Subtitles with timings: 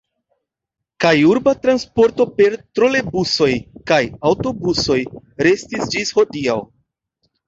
[1.03, 3.49] Kaj urba transporto per trolebusoj
[3.91, 3.99] kaj
[4.31, 4.97] aŭtobusoj
[5.49, 6.57] restis ĝis hodiaŭ.